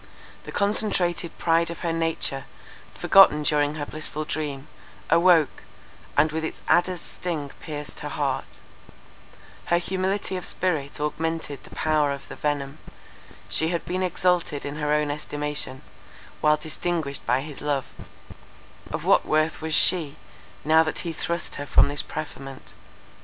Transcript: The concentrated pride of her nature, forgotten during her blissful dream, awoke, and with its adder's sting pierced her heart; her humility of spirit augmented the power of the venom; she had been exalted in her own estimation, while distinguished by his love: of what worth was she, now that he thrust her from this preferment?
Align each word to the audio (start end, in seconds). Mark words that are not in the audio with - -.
The 0.45 0.51
concentrated 0.51 1.37
pride 1.37 1.69
of 1.69 1.81
her 1.81 1.93
nature, 1.93 2.45
forgotten 2.95 3.43
during 3.43 3.75
her 3.75 3.85
blissful 3.85 4.25
dream, 4.25 4.67
awoke, 5.11 5.61
and 6.17 6.31
with 6.31 6.43
its 6.43 6.59
adder's 6.67 7.01
sting 7.01 7.51
pierced 7.59 7.99
her 7.99 8.09
heart; 8.09 8.57
her 9.65 9.77
humility 9.77 10.37
of 10.37 10.45
spirit 10.47 10.99
augmented 10.99 11.63
the 11.65 11.75
power 11.75 12.11
of 12.11 12.29
the 12.29 12.35
venom; 12.35 12.79
she 13.47 13.67
had 13.67 13.85
been 13.85 14.01
exalted 14.01 14.65
in 14.65 14.77
her 14.77 14.91
own 14.91 15.11
estimation, 15.11 15.83
while 16.41 16.57
distinguished 16.57 17.23
by 17.27 17.41
his 17.41 17.61
love: 17.61 17.85
of 18.89 19.05
what 19.05 19.23
worth 19.23 19.61
was 19.61 19.75
she, 19.75 20.15
now 20.65 20.81
that 20.81 20.99
he 21.05 21.13
thrust 21.13 21.57
her 21.57 21.65
from 21.67 21.89
this 21.89 22.01
preferment? 22.01 22.73